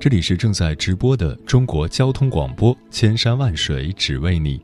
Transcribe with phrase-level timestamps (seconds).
[0.00, 4.58] 这里是正在直播的中国交通广播，千山万水只为你，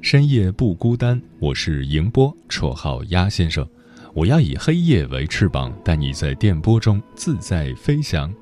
[0.00, 1.22] 深夜不孤单。
[1.38, 3.64] 我是迎波，绰号鸭先生。
[4.12, 8.34] 我要以黑夜为翅膀，带你在电波中自在飞翔。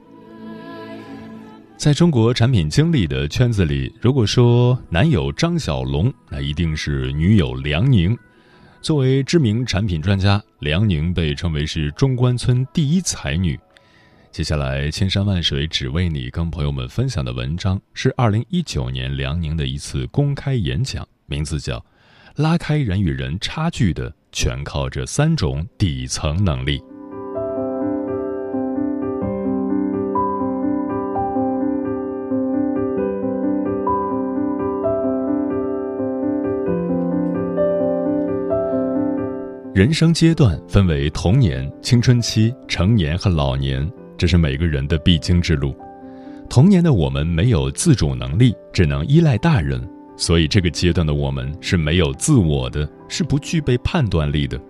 [1.77, 8.17] 在中国产品经理的圈子里，如果说男友张小龙，那一定是女友梁宁。
[8.81, 13.61] 作为知名产品专家，梁宁被称为是中关村第一才女。
[14.33, 21.78] 接下来，千山万水只为你，跟朋友们分享的文章是二零一九年梁宁的一次公开演讲，名字叫
[22.36, 26.78] 《拉开人与人差距的全靠这三种底层能力》。
[39.75, 43.91] 人生阶段分为童年、青春期、成年和老年。
[44.21, 45.75] 这是每个人的必经之路。
[46.47, 49.83] 童年的我们没有自主能力，只能依赖大人，
[50.15, 54.61] 所以这个阶段的我们是没有自我的，是不具备判断力的。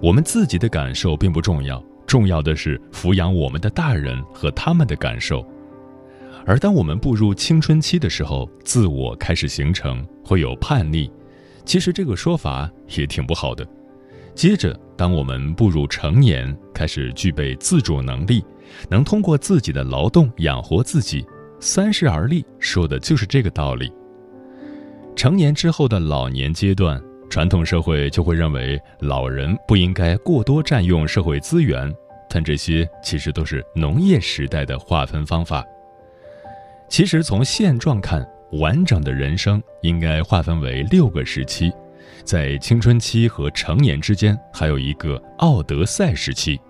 [0.00, 5.46] 我们自己的感受并不重要，重要的是抚养我们的大人和他们的感受。
[6.46, 11.10] 而当我们步入青春期的时候，自我开始形成，会有叛逆。
[11.66, 13.66] 其实这个说法也挺不好的。
[14.34, 18.42] 接着，当我们步入成年，开始具备自主能力。
[18.88, 21.24] 能通过自己的劳动养活自己，
[21.60, 23.92] 三十而立，说的就是这个道理。
[25.14, 31.92] 成年之后的老年阶段，传统社会就会认为老人不应该过多占用社会资源，
[32.28, 35.64] 但这些其实都是农业时代的划分方法。
[36.88, 41.72] 其实从现状看，完整的人生应该划分为六个时期，
[42.22, 46.60] 在青春期和成年之间，还有一个奥德赛时期。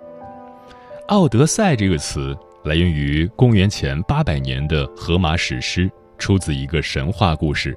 [1.08, 7.76] 奥德赛这个词来源于公元前八百年的荷马史诗，出自一个神话故事。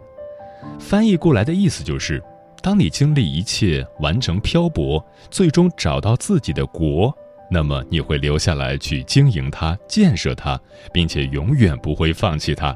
[0.79, 2.19] 翻译过来的意思就是：
[2.59, 7.16] 当你经历一切，完成漂泊，最终找到自己的国，
[7.51, 10.59] 那么你会留下来去经营它、建设它，
[10.91, 12.75] 并且永远不会放弃它。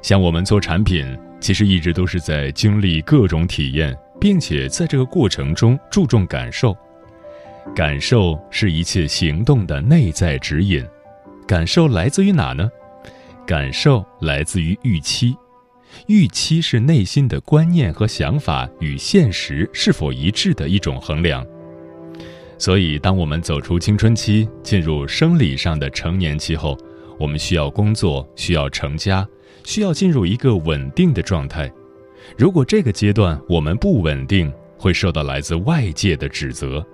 [0.00, 1.06] 像我们做产品，
[1.42, 6.74] 其实一直都是在经历各种体验，并且在这个过程中注重感受。
[7.74, 10.84] 感受是一切行动的内在指引。
[11.46, 12.70] 感受来自于哪呢？
[13.46, 15.36] 感受来自于预期。
[16.06, 21.44] 预期是内心的观念和想法与现实是否一致的一种衡量。
[22.58, 26.78] 所以，当我们走出青春期，进入生理上的成年期后，
[27.18, 29.26] 我们需要工作，需要成家，
[29.64, 31.72] 需要进入一个稳定的状态。
[32.36, 36.86] 如果这个阶段我们不稳定，会受到来自外界的指责。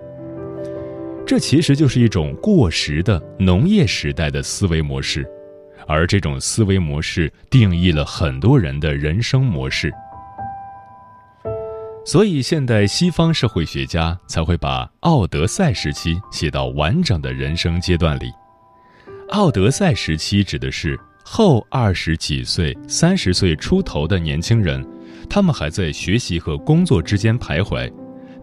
[1.27, 5.27] 这其实就是一种过时的农业时代的思维模式，
[5.85, 9.91] 而这种思维模式定义了很多人的人生模式。
[12.05, 18.31] 所以，现代西方社会学家才会把奥德赛时期写到完整的人生阶段里。
[19.31, 24.81] 奥德赛时期指的是后二十几岁、三十岁出头的年轻人，
[25.29, 27.91] 他们还在学习和工作之间徘徊。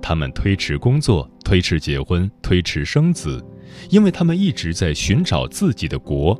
[0.06, 3.42] 他们推迟工作，推迟结婚，推迟生子，
[3.88, 6.38] 因为他们一直在寻找自己的国。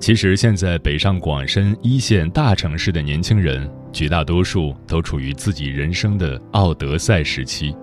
[0.00, 7.76] 其实，现在北上广深一线大城市的年轻人，绝大多数都处于自己人生的奥德赛时期。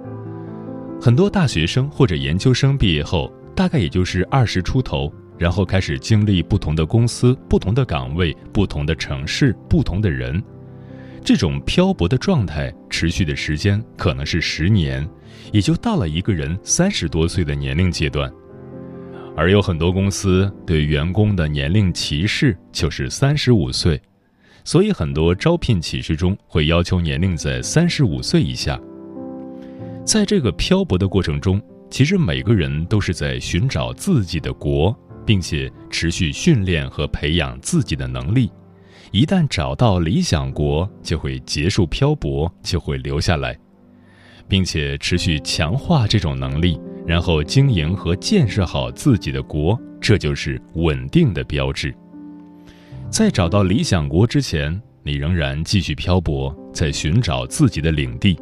[0.99, 10.43] 很多大学生或者研究生毕业后，大概也就是二十出头，然后开始经历不同的公司、不同的岗位、不同的城市、不同的人。
[11.23, 15.07] 这种漂泊的状态持续的时间可能是十年，
[15.53, 18.31] 也就到了一个人三十多岁的年龄阶段。
[19.35, 23.99] 而有很多公司对员工的年龄歧视就是三十五岁，
[24.65, 28.79] 所以很多招聘启事中会要求年龄在三十五岁以下。
[30.05, 34.95] 在这个漂泊的过程中，其实每个人都是在寻找自己的国，
[35.25, 38.51] 并且持续训练和培养自己的能力。
[39.13, 43.55] 一旦找到理想国，就会结束漂泊，就会留下来，
[44.47, 51.93] 并且持续强化这种能力，然后经营和建设好自己的国，这就是稳定的标志。
[53.11, 58.35] 在找到理想国之前，你仍然继续漂泊，在寻找自己的领地。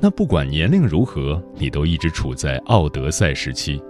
[0.00, 3.80] 那不管年龄如何，你都一直处在奥德赛时期。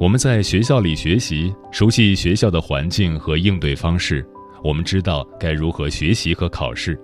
[0.00, 4.26] 我们在学校里学习，熟悉学校的环境和应对方式，
[4.62, 6.98] 我们知道该如何学习和考试。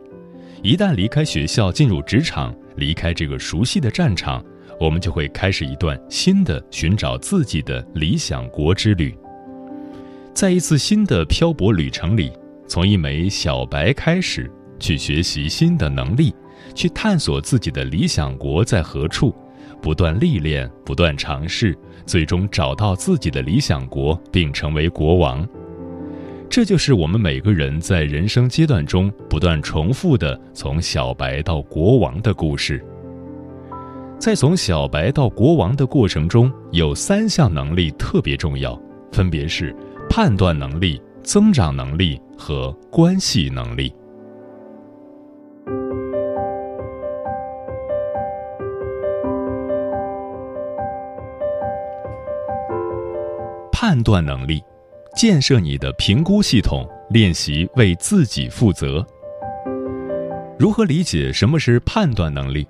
[0.62, 4.44] 一旦离开学校，进入职场，离开这个熟悉的战场，
[4.80, 9.14] 我们就会开始一段新的寻找自己的理想国之旅。
[10.32, 12.32] 在一次新的漂泊旅程里，
[12.66, 14.50] 从一枚小白开始，
[14.80, 16.34] 去学习新的能力。
[16.74, 19.34] 去探索自己的理想国在何处，
[19.82, 21.76] 不断历练，不断尝试，
[22.06, 25.46] 最终找到自己的理想国，并成为国王。
[26.48, 32.84] 这就是我们每个人在人生阶段中不断重复的从小白到国王的故事。
[34.20, 38.80] 在从小白到国王的过程中，有三项能力特别重要，
[39.10, 39.74] 分别是
[40.08, 43.92] 判断能力、增长能力和关系能力。
[53.72, 54.62] 判断能力，
[55.14, 59.04] 建设你的评估系统，练习为自己负责。
[60.58, 62.66] 如何理解什么是判断能力？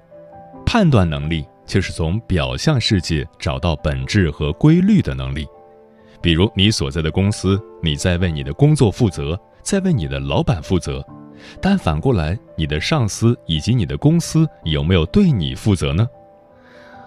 [0.66, 5.46] 判断能力就是从表象世界找到本质和规律的能力。
[6.20, 11.02] 比如你所在的公司，你在为你的工作负责，在为你的老板负责，
[11.62, 16.06] 但反过来，你的上司以及你的公司有没有对你负责呢？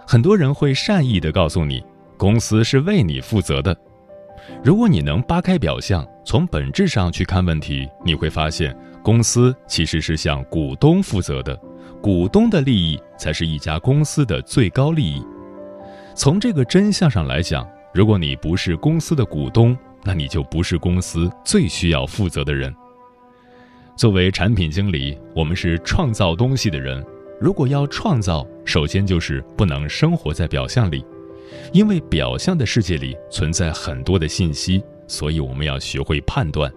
[0.08, 1.84] 很多人会善意地告诉你，
[2.18, 3.76] 公司是为你负责的。
[4.64, 11.56] 如果你能扒开表象，从本质上去看问题，你会发现，公司其实是向股东负责的，
[12.02, 15.24] 股东的利益才是一家公司的最高利益。
[16.16, 22.74] 从这个真相上来讲，如果你不是公司的股东，那你就不是公司最需要负责的人。
[23.96, 27.04] 作为产品经理，我们是创造东西的人，
[27.40, 31.06] 如果要创造，首先就是不能生活在表象里。
[31.72, 36.72] 因为表象的世界里存在很多的信息，所以我们要学会判断。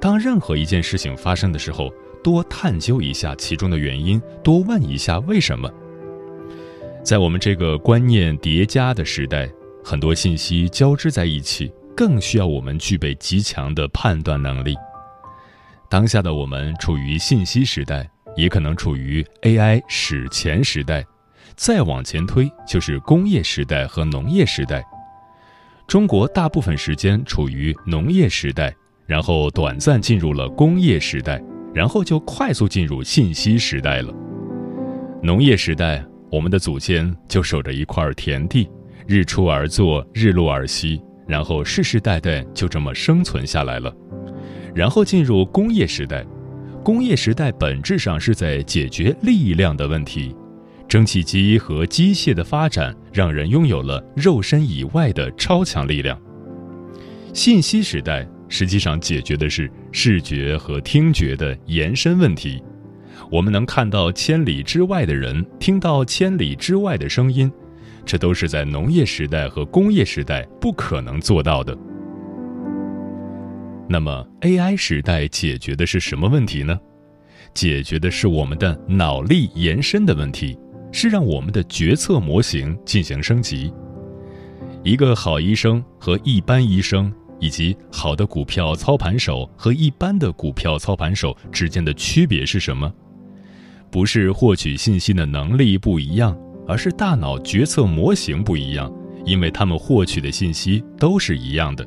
[0.00, 1.92] 当任何一件事情发生的时候，
[2.22, 5.70] 多探究一下其中的原因，多问一下为什么。
[7.02, 9.50] 在我们这个观念叠加的时代，
[9.82, 14.74] 很多信息交织在一起，更需要我们具备极强的判断能力。
[15.88, 21.04] 当下的我们处于信息时代，也可能处于 AI 史前时代。
[21.58, 24.80] 再往前推，就是工业时代和农业时代。
[25.88, 28.72] 中国大部分时间处于农业时代，
[29.06, 31.42] 然后短暂进入了工业时代，
[31.74, 34.14] 然后就快速进入信息时代了。
[35.20, 36.00] 农业时代，
[36.30, 38.70] 我们的祖先就守着一块田地，
[39.08, 43.92] 日出而作，日落而息，然后世世代代就这么生存下来了。
[44.76, 46.24] 然后进入工业时代，
[46.84, 50.32] 工业时代本质上是在解决力量的问题。
[50.88, 56.18] 蒸汽机和机械的发展，让人拥有了肉身以外的超强力量。
[57.34, 62.62] 信息时代实际上解决的是视觉和听觉的延伸问题。
[63.30, 67.52] 我们能看到千里之外的人，听到千里之外的声音，
[68.06, 71.76] 这都是在农业时代和工业时代不可能做到的。
[73.90, 76.78] 那么，AI 时代解决的是什么问题呢？
[77.52, 80.58] 解决的是我们的脑力延伸的问题。
[80.92, 83.72] 是让我们的决策模型进行升级。
[84.84, 92.92] 一个好医生和一般医生，以及好的股票操盘手和一般的股票操盘手之间的区别是什么？
[93.90, 98.92] 不是获取信息的能力不一样，而是大脑决策模型不一样。
[99.24, 101.86] 因为他们获取的信息都是一样的。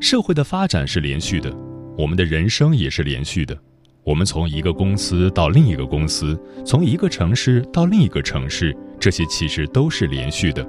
[0.00, 1.50] 社会的发展是连续的，
[1.96, 3.56] 我们的人生也是连续的。
[4.02, 10.66] 我们从一个公司到另一个公司，从一个城市到另一个城市，这些其实都是连续的。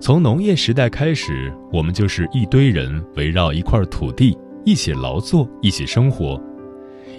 [0.00, 6.40] 从农业时代开始，我们就是一堆人围绕一块土地一起劳作、一起生活。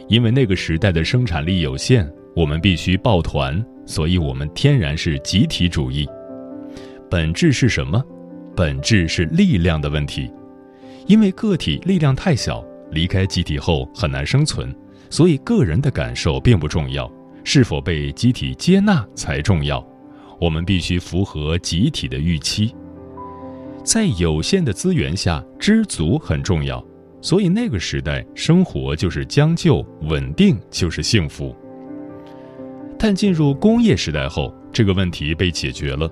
[0.10, 6.08] 因为那个时代的生产力有限，我们必须抱团，所以我们天然是集体主义。
[7.10, 8.04] 本质是什么？
[8.56, 10.30] 本质是力量的问题。
[11.08, 14.74] 因为个体力量太小，离开集体后很难生存。
[15.10, 17.12] 所以，个人的感受并不重要，
[17.44, 19.86] 是否被集体接纳才重要。
[20.40, 22.76] 我们必须符合集体的预期。
[23.84, 26.84] 在有限的资源下，知足很重要。
[27.22, 31.56] 所以，那个时代生活就是将就，稳定就是幸福。
[33.00, 36.10] 但进入工业时代后，这个问题被解决了。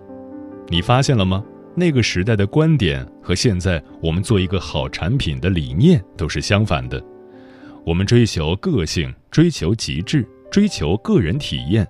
[0.67, 1.43] 你发现了吗？
[1.75, 7.03] 那个时代的观点和现在我们做一个好产品的理念都是相反的。
[7.85, 11.87] 我们追求个性，追求极致，追求个人体验，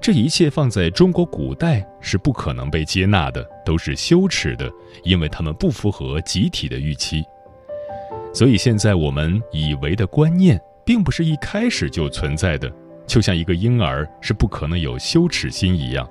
[0.00, 4.70] 这一切放在中国古代是不可能被接纳的，都是羞耻的，
[5.02, 7.24] 因为他们不符合集体的预期。
[8.32, 12.72] 所以现在我们以为的观念，并不是一开始就存在的，
[13.04, 16.08] 就像一个婴儿是不可能有羞耻心一样。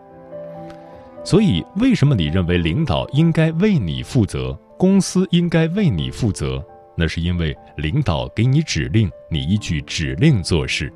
[1.23, 6.61] 所以，为什么你认为领导应该为你负责，公司应该为你负责？
[7.01, 10.93] 那是因为领导给你指令，你依据指令做事。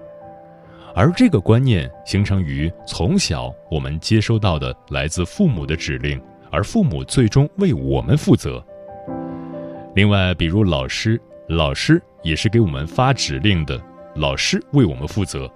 [0.93, 6.21] 而这个观念形成于从小我们接收到的来自父母的指令，
[6.51, 8.63] 而父母最终为我们负责。
[9.95, 13.81] 另外，比如老师，老师也是给我们发指令的，
[14.15, 15.51] 老师为我们负责。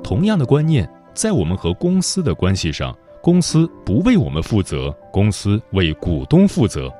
[0.00, 2.96] 同样的观念，在我们和公司的关系上。
[3.20, 6.92] 公司不为我们负责，公司为股东负责，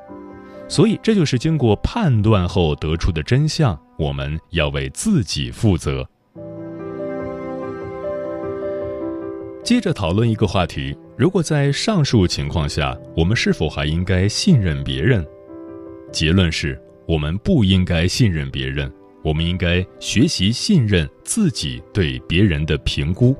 [0.72, 3.78] 所以这就是经过判断后得出的真相。
[3.98, 6.08] 我们要为自己负责。
[9.62, 15.22] 接着讨论一个话题：如果在上述情况下，我们是否还应该信任别人？
[16.10, 18.90] 结论是我们不应该信任别人，
[19.22, 23.36] 我们应该学习信任自己对别人的评估。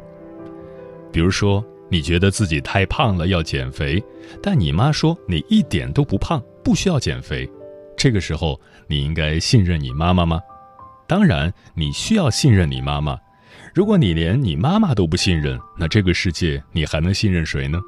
[1.11, 1.65] 比如说。
[1.91, 4.03] 你觉得自己太胖了，要减肥，
[4.43, 7.49] 但你妈说你一点都不胖，不需要减肥。
[7.97, 10.41] 这个时候，你应该信任你妈妈吗？
[11.07, 13.19] 当然，你需要信任你妈妈。
[13.75, 17.81] 如果你连你妈妈都不信任，那这个世界你还能信任谁呢？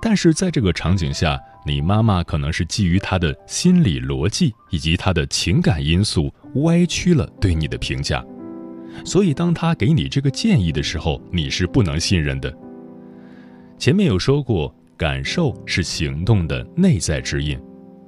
[0.00, 8.22] 但是在这个场景下，你妈妈可能是基于她的心理逻辑以及她的情感因素歪曲了对你的评价，
[9.04, 12.54] 所以当她给你这个建议的时候，你是不能信任的。
[13.78, 17.58] 前面有说过，感受是行动的内在指引。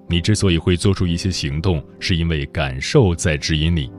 [0.09, 3.91] 你之所以会做出一些行动，是因为感受在指引你。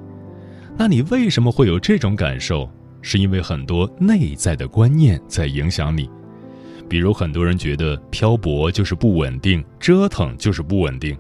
[0.78, 2.70] 那你为什么会有这种感受？
[3.02, 6.10] 是因为很多内在的观念在影响你。
[6.90, 11.18] 比如，很多人觉得漂泊就是不稳定，折腾就是不稳定。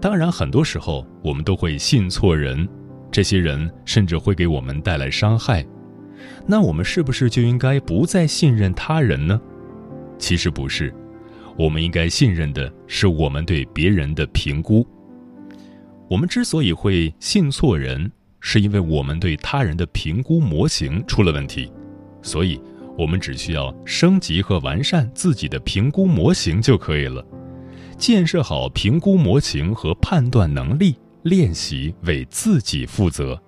[0.00, 2.66] 当然，很多时候我们都会信错人，
[3.10, 5.66] 这些人甚至会给我们带来伤害。
[6.46, 9.40] 那我们是不是就应该不再信任他人呢？
[10.18, 10.94] 其实不是，
[11.58, 14.86] 我们应该信任的是我们对别人的评估。
[16.08, 18.10] 我们之所以会信错人，
[18.40, 21.72] 是因为我们对他人的评估模型出了问题。
[22.22, 22.60] 所以，
[22.98, 27.24] 我们只需要升级和完善自己的评估模型就可以了。
[27.96, 33.40] 建设好评估模型和判断能力，练习为自己负责。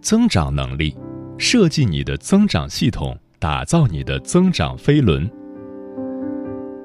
[0.00, 0.96] 增长能力，
[1.38, 5.30] 设计你的增长系统，打造你的增长飞轮。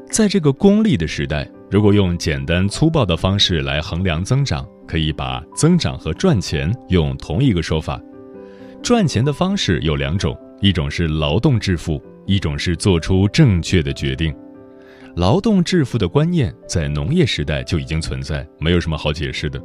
[0.10, 8.00] 在这个功利的时代，如果用简单粗暴的方式来衡量增长，可以把增长和赚钱用同一个说法。
[8.84, 14.34] 赚钱的方式有两种，一种是劳动致富，一种是做出正确的决定。
[15.16, 19.62] 劳动致富的观念在农业时代就已经存在，没有什么好解释的。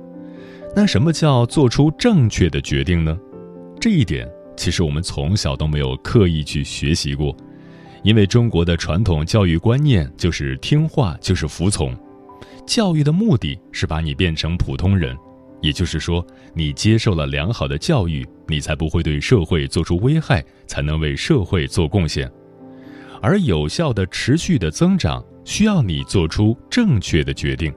[0.74, 3.18] 那什么叫做出正确的决定呢？
[3.80, 7.34] 这一点其实我们从小都没有刻意去学习过，
[8.02, 11.96] 因为中国的传统教育观念就是听话就是服从，
[12.66, 15.16] 教育的目的是把你变成普通人，
[15.62, 22.30] 也就是说，你接受了良好的教育，你才不会对社会做出危害，才能为社会做贡献。
[23.22, 27.72] 而有效的、持续的增长需要你做出正确的决定。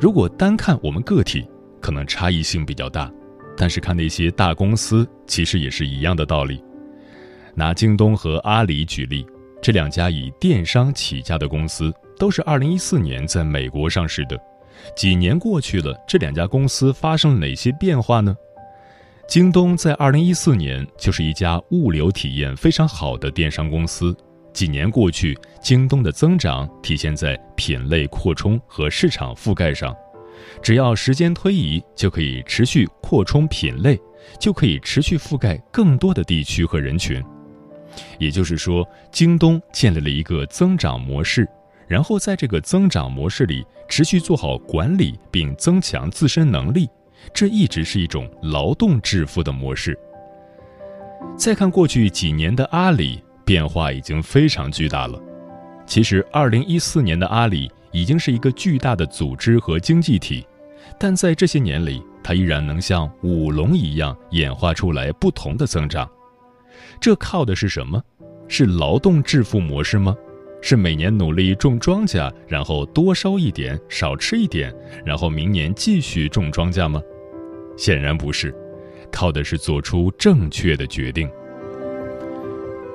[0.00, 1.46] 如果单看我们个体，
[1.82, 3.12] 可能差异性比较大。
[3.56, 6.62] 但是看那些大公司，其实也是一样的道理。
[7.54, 9.26] 拿京东和阿里举例，
[9.62, 14.38] 这两家以电商起家的公司，都是2014年在美国上市的。
[14.94, 18.36] 几年过去了，这两家公司发生了哪些变化呢？
[19.26, 24.14] 京东在2014年就是一家物流体验非常好的电商公司。
[24.52, 29.94] 几年过去，京东的增长体现在品类扩充和市场覆盖上。
[30.62, 33.98] 只要时间推移，就可以持续扩充品类，
[34.40, 37.22] 就可以持续覆盖更多的地区和人群。
[38.18, 41.48] 也就是说，京东建立了一个增长模式，
[41.86, 46.88] 然后在这个增长模式里持续做好管理，并增强自身能力，
[47.32, 49.98] 这一直是一种劳动致富的模式。
[51.38, 55.18] 再看过去几年的阿里，变化已经非常巨大了。
[55.86, 60.46] 其实，二零一四年的阿里已经是一个巨大的组织和经济体，
[60.98, 66.08] 但在这些年里，它依然能像舞龙一样演化出来不同的增长。
[67.00, 68.02] 这靠的是什么？
[68.48, 70.16] 是劳动致富模式吗？
[70.62, 74.74] 是每年努力种庄稼，然后多收一点，少吃一点，
[75.04, 77.00] 然后明年继续种庄稼吗？
[77.76, 78.54] 显然不是，
[79.12, 81.30] 靠的是做出正确的决定。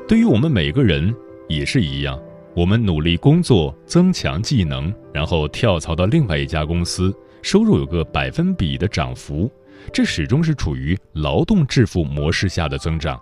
[0.07, 1.15] 对于我们每个人
[1.47, 2.19] 也是一样，
[2.53, 9.49] 我们努力工作，增强技能，然后跳槽到另外一家公司，收入有个百分比的涨幅，
[9.93, 13.19] 这始终是处于劳动致富模式下的增长。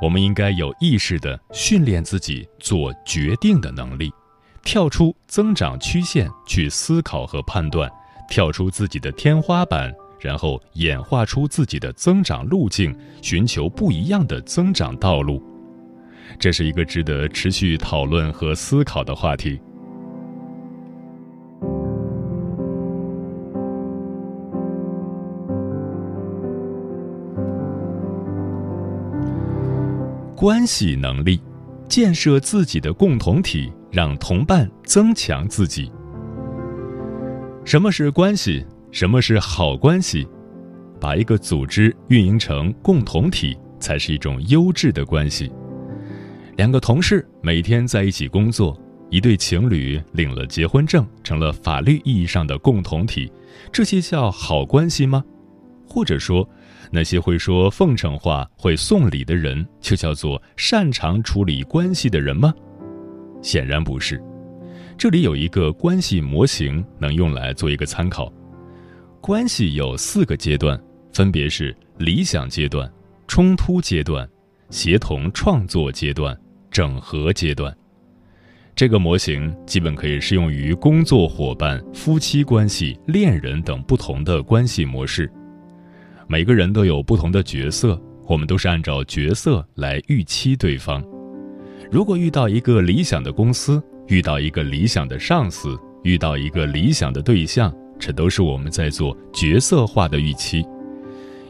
[0.00, 4.10] 我们应该有意识地训练自己做决定的能力，
[4.62, 7.90] 跳出增长曲线去思考和判断，
[8.28, 9.92] 跳出自己的天花板。
[10.20, 15.42] 然后演化出自己的增长路径，寻求不一样的增长道路，
[16.38, 19.60] 这是一个值得持续讨论和思考的话题。
[30.36, 31.38] 关系能力，
[31.86, 35.92] 建设自己的共同体，让同伴增强自己。
[37.62, 38.64] 什么是关系？
[38.90, 40.26] 什么是好关系？
[40.98, 45.52] 把一个组织运营成共同体，才是一种优质的关系。
[46.60, 53.32] 两个同事每天在一起工作，一对情侣领了结婚证，成了法律意义上的共同体，
[53.72, 55.24] 这些叫好关系吗？
[55.88, 56.46] 或者说，
[56.92, 62.52] 那些会说奉承话、会送礼的人，就叫做擅长处理关系的人吗？
[63.40, 64.22] 显然不是。
[64.98, 68.30] 这里有一个关系模型，能用来做一个参考。
[69.22, 70.78] 关系有四个阶段，
[71.14, 72.86] 分别是理想阶段、
[73.26, 74.28] 冲突阶段、
[74.68, 76.38] 协同创作阶段、
[76.70, 77.74] 整合阶段。
[78.74, 85.30] 这个模型基本可以适用于工作伙伴、夫妻关系、恋人等不同的关系模式。
[86.26, 91.04] 每个人都有不同的角色，我们都是按照角色来预期对方。
[91.90, 97.74] 如果遇到一个理想的公司，遇到一个理想的上司，遇到一个理想的对象。
[97.98, 100.64] 这都是我们在做角色化的预期，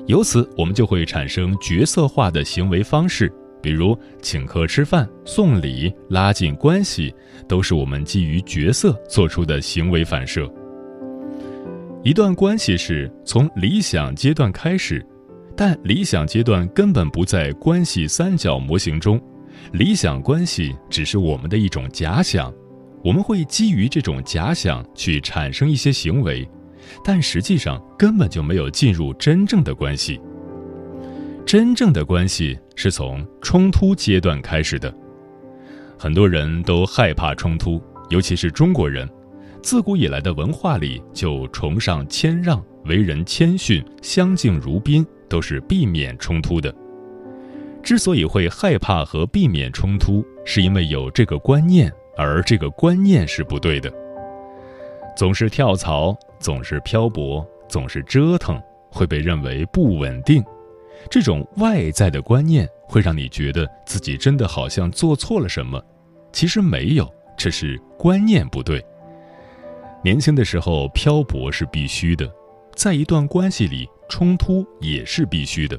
[0.07, 7.15] 由此我们就会产生角色化的行为方式，比如请客吃饭、送礼、拉近关系，
[7.49, 10.51] 都是我们基于角色做出的行为反射。
[12.03, 15.05] 一段关系是从理想阶段开始，
[15.55, 19.21] 但理想阶段根本不在关系三角模型中，
[19.73, 22.53] 理想关系只是我们的一种假想。
[23.03, 26.49] 我们会基于这种假想去产生一些行为，
[27.05, 30.21] 但实际上根本就没有进入真正的关系。
[31.47, 34.91] 真正的关系是从冲突阶段开始的。
[35.99, 39.07] 很多人都害怕冲突，尤其是中国人，
[39.63, 46.75] 自古以来的文化里就崇尚谦让，为人谦逊，相敬如宾，都是避免冲突的。
[47.83, 51.93] 之所以会害怕和避免冲突，是因为有这个观念。
[52.17, 53.93] 而这个观念是不对的，
[55.15, 58.59] 总是跳槽，总是漂泊，总是折腾，
[58.91, 60.43] 会被认为不稳定。
[61.09, 65.83] 这种外在的观念会让你觉得自己真的好像做错了什么，
[66.33, 68.85] 其实没有，这是观念不对。
[70.03, 72.31] 年轻的时候漂泊是必须的，
[72.75, 75.79] 在一段关系里冲突也是必须的。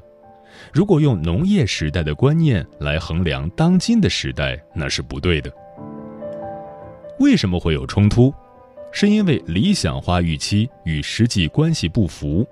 [0.72, 5.52] 如果用农业时代的观念来衡量当今的时代，那是不对的。
[7.20, 8.34] 为什么会有冲突？
[8.92, 12.46] 是因为理想化预期与实际关系不符，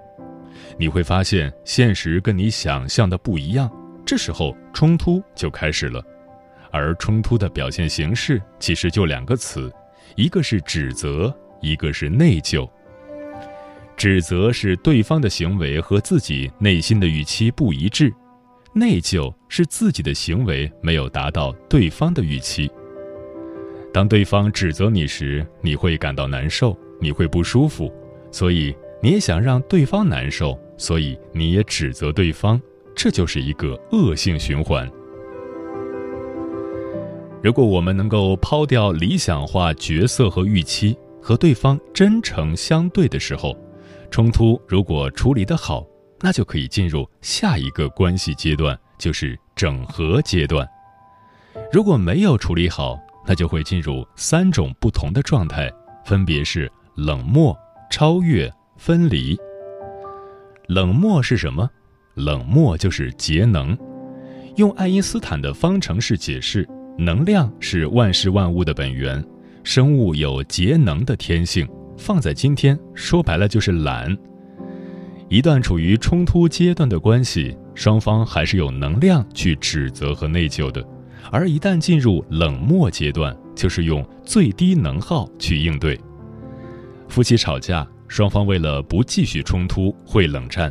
[0.77, 3.69] 你会发现现实跟你想象的不一样，
[4.05, 6.03] 这时候冲突就开始了。
[6.71, 9.71] 而冲突的表现形式其实就两个词，
[10.15, 12.69] 一个是指责，一个是内疚。
[13.97, 18.13] 指责是对方的行为和自己内心的预期不一致，
[18.71, 22.71] 内疚是自己的行为没有达到对方的预期。
[23.91, 27.91] 当对方指责你时，你会感到难受，你会不舒服，
[28.31, 32.61] 所以你也想让对方难受，所以你也指责对方，
[32.95, 34.89] 这就是一个恶性循环。
[37.41, 43.55] 如果我们能够抛掉理想化角色和预期，和对方真诚相对的时候，
[44.11, 45.85] 冲突如果处理得好，
[46.19, 50.67] 那就可以进入下一个关系阶段，就是整合阶段。
[51.71, 55.71] 如果没有处理好，那就会进入三种不同的状态，
[56.03, 57.57] 分别是冷漠、
[57.89, 59.37] 超越、分离。
[60.67, 61.69] 冷漠是什么？
[62.15, 63.77] 冷漠就是节能。
[64.55, 66.65] 用爱因斯坦的方程式解释，
[66.97, 69.21] 能量是万事万物的本源，
[69.65, 74.17] 生物有节能的天性，放在今天说白了就是懒。
[75.27, 80.81] 一段处于冲突阶段的关系，双方还是有能量去指责和内疚的；
[81.29, 85.99] 而一旦进入冷漠阶段，就是用最低能耗去应对。
[87.09, 90.69] 夫妻吵架，双方为了不继续冲突会冷战。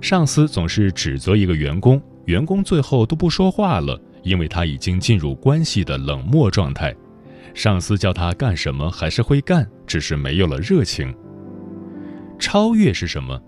[0.00, 6.94] 上司总是指责一个员工，员工最后都不说话了，因为他已经进入关系的冷漠状态。
[7.54, 11.12] 上司叫他干什么还是会干，只是没有了热情。
[12.38, 13.40] 超越是什么？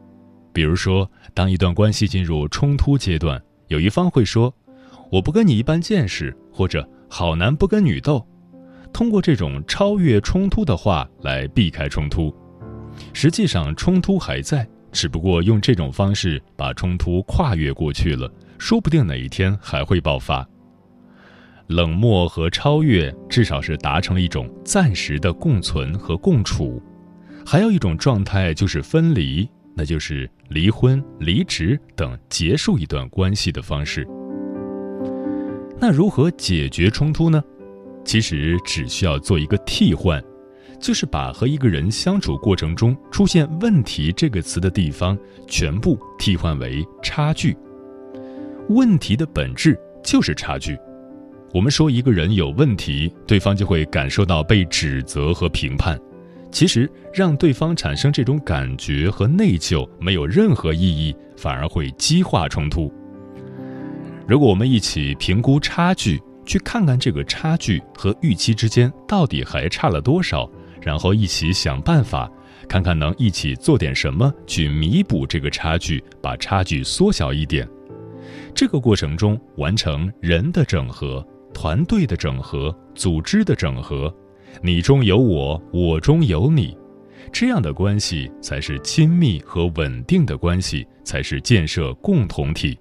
[0.52, 4.54] 比如说，当一段关系进入冲突阶段，有一方会说
[5.12, 8.26] ：“我不跟你一般见识”，或者“好男不跟女斗”，
[8.94, 12.35] 通过这种超越冲突的话来避开冲突。
[13.18, 20.46] 实际上，冲突还在，只不过用这种方式把冲突跨越过去了，说不定哪一天还会爆发。
[21.68, 26.79] 冷漠和超越，至少是达成了一种暂时的共存和共处；
[27.46, 29.48] 还有一种状态就是分离。
[29.74, 34.07] 那就是离婚、离职等结束一段关系的方式。
[35.81, 37.42] 那如何解决冲突呢？
[38.05, 40.22] 其实只需要做一个替换，
[40.81, 47.57] 就是把和一个人相处过程中出现“问题”这个词的地方全部替换为“差距”。
[48.69, 50.77] 问题的本质就是差距。
[51.55, 55.99] 我们说一个人有问题，对方就会感受到被指责和评判。
[56.53, 62.93] 其实让对方产生这种感觉和内疚没有任何意义，反而会激化冲突。
[64.27, 70.51] 如果我们一起评估差距，去看看这个差距和预期之间到底还差了多少，
[70.87, 72.31] 然后一起想办法，
[72.68, 77.68] 看看能一起做点什么去弥补这个差距，把差距缩小一点。
[78.55, 84.14] 这个过程中完成人的整合、团队的整合、组织的整合。
[84.62, 86.79] 你中有我，我中有你，
[87.33, 92.79] 这样的关系才是亲密和稳定的关系，才是建设共同体。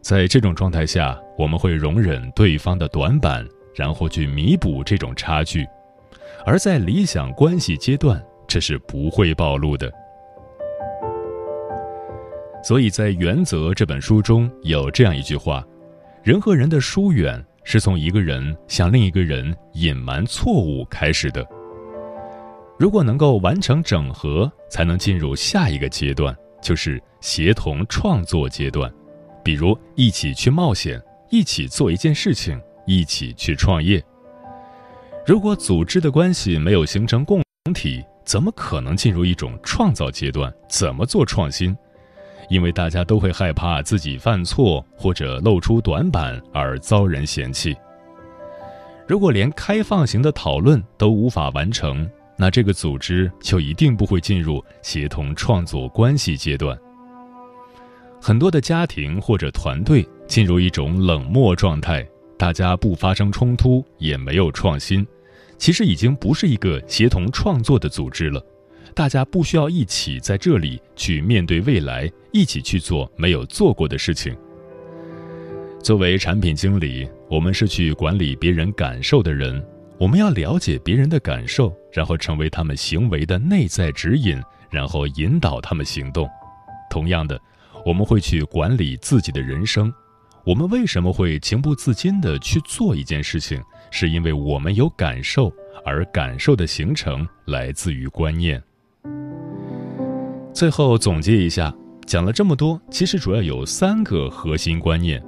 [0.00, 5.62] 在这种状态下，我们会容忍对方的短板，然后去弥补这种差距；
[6.46, 9.92] 而在理想关系阶段，这是不会暴露的。
[12.62, 15.62] 所以在《原则》这本书中有这样一句话：
[16.22, 17.44] 人和人的疏远。
[17.68, 21.44] 是从一个人向另一个人隐瞒错误开始的。
[22.78, 26.32] 如果能够完成整合，才能进入下一个阶段，
[26.62, 28.88] 就是协同创作阶段。
[29.42, 32.56] 比如一起去冒险，一起做一件事情，
[32.86, 34.00] 一起去创业。
[35.26, 40.54] 如果组织的关系没有形成共同体，怎么可能进入一种创造阶段？
[40.68, 41.76] 怎么做创新？
[42.48, 47.76] 因为大家都会害怕自己犯错或者露出短板而遭人嫌弃。
[49.04, 56.78] 如果连开放型的讨论都无法完成，那这个组织就一定不会进入协同创作关系阶段。
[58.22, 62.06] 很多的家庭或者团队进入一种冷漠状态，
[62.38, 65.04] 大家不发生冲突，也没有创新，
[65.58, 68.44] 其实已经不是一个协同创作的组织了。
[68.94, 74.34] 大家不需要一起在这里去面对未来，一起去做没有做过的事情。
[75.82, 79.62] 作为产品经理，我们是去管理别人感受的人，
[79.98, 84.40] 我们要了解别人的感受，然后成为他们行为的内在指引，
[84.70, 86.28] 然后引导他们行动。
[86.88, 87.38] 同样的，
[87.84, 89.92] 我们会去管理自己的人生。
[90.44, 93.60] 我们为什么会情不自禁地去做一件事情？
[93.90, 95.52] 是因为我们有感受，
[95.84, 98.62] 而感受的形成来自于观念。
[100.52, 101.74] 最后总结一下，
[102.06, 105.22] 讲了这么多，其实主要有三个核心观念：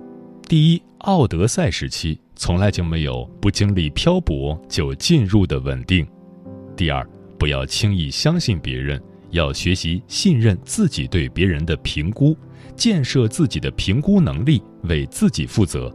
[0.48, 6.06] 第一，奥德赛时期从来就没有不经历漂泊就进入的稳定；
[6.76, 7.06] 第二，
[7.38, 12.36] 不要轻易相信别人，要学习信任自己对别人的评估，
[12.74, 15.92] 建设自己的评估能力，为自己负责；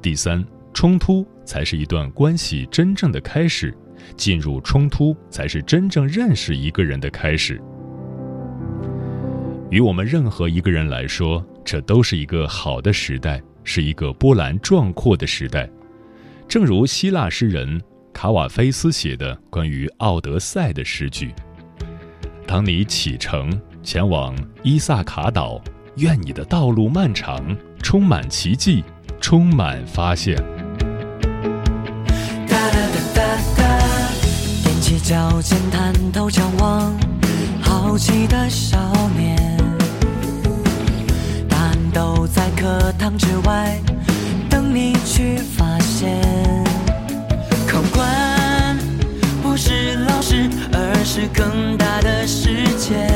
[0.00, 3.72] 第三，冲突才是一段关系真正的开始，
[4.16, 7.58] 进入冲突才是真正认识一个人的开始。
[9.70, 15.68] 与我们任何一个人来说，这都是一个好的时代，是一个波澜壮阔的时代。
[16.46, 17.80] 正如希腊诗人
[18.12, 21.34] 卡瓦菲斯写的关于奥德赛的诗句
[22.46, 25.60] ：“当你启程前往伊萨卡岛，
[25.96, 28.84] 愿你的道路漫长，充满奇迹，
[29.20, 30.40] 充满发现。”
[35.08, 36.92] 脚尖探头张望，
[37.62, 38.76] 好奇的少
[39.16, 39.36] 年，
[41.48, 43.80] 答案都在课堂之外，
[44.50, 46.20] 等你去发现。
[47.68, 48.76] 考官
[49.44, 53.08] 不是老师，而是更大的世界。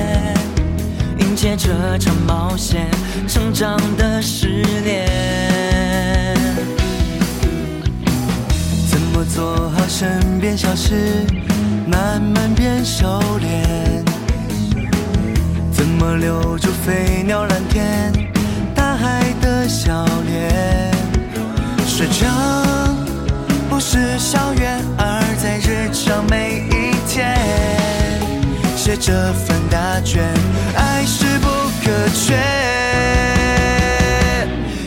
[1.19, 2.89] 迎接这场冒险，
[3.27, 6.37] 成长的试炼。
[8.89, 11.27] 怎么做好身边小事？
[11.91, 14.05] 慢慢变收敛？
[15.73, 18.13] 怎么留住飞鸟蓝天，
[18.75, 20.93] 大海的笑脸？
[21.85, 22.29] 水城
[23.69, 27.37] 不是校园，而在日常每一天。
[28.77, 30.23] 写这份答卷，
[30.77, 31.49] 爱是不
[31.83, 32.39] 可缺。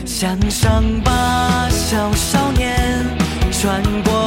[0.06, 3.06] 向上吧，小少年，
[3.52, 4.23] 穿过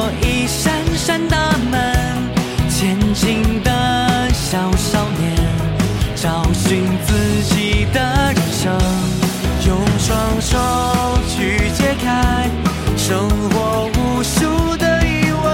[10.57, 12.49] 手去解开
[12.97, 15.45] 生活无数的疑问，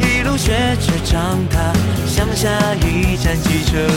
[0.00, 1.72] 一路学着长大，
[2.06, 3.88] 像下一站机车。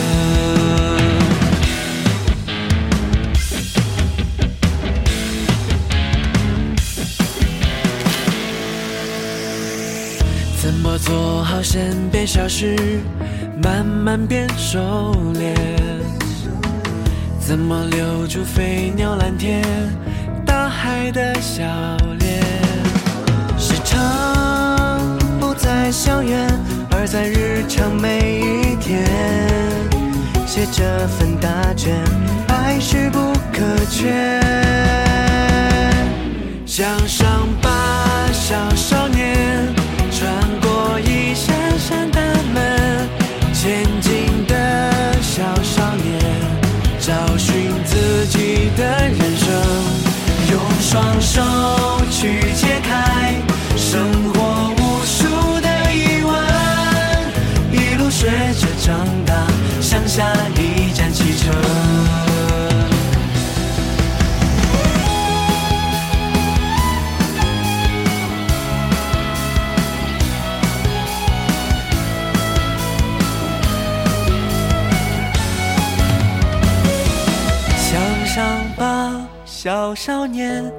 [10.60, 12.76] 怎么做好身边小事，
[13.62, 14.80] 慢慢变收
[15.36, 15.54] 敛？
[17.50, 19.64] 怎么留住飞鸟蓝天，
[20.46, 21.66] 大海的笑
[22.20, 22.44] 脸？
[23.58, 26.48] 时常不在校园，
[26.92, 29.04] 而在日常每一天。
[30.46, 31.98] 写这份答卷，
[32.50, 34.40] 爱是不可缺。
[36.68, 39.74] 向上吧，小少年，
[48.30, 49.48] 己的人生，
[50.52, 51.42] 用双手
[52.12, 53.36] 去解开
[53.76, 56.34] 生活无数的疑问，
[57.72, 58.28] 一路学
[58.60, 59.34] 着长大，
[59.82, 60.24] 向下
[60.56, 62.29] 一站启程。
[79.90, 80.72] 多少年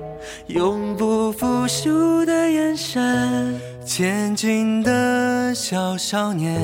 [0.46, 6.61] 永不服输的眼神前进的小少年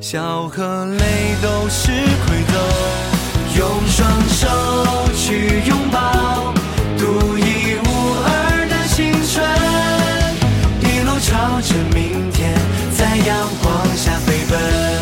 [0.00, 4.46] 笑和泪都是馈赠用双手
[5.12, 6.54] 去拥抱
[6.96, 9.44] 独一无二的青春
[10.82, 12.54] 一路朝着明天
[12.96, 15.01] 在阳光下飞奔。